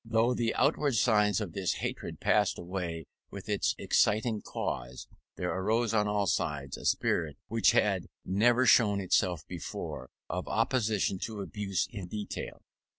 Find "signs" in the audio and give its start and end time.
0.95-1.39